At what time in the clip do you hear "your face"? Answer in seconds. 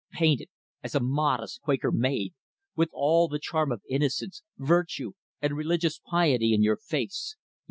6.63-7.35